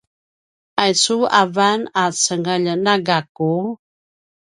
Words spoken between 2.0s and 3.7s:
a cengelj na gaku?